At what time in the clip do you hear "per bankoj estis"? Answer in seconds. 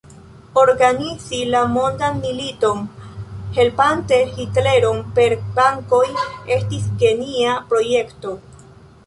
5.21-6.91